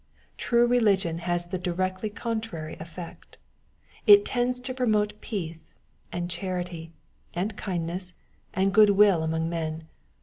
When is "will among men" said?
8.89-9.87